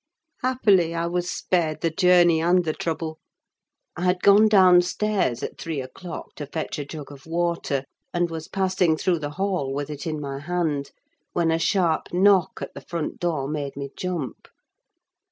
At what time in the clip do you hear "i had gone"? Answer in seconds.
3.95-4.47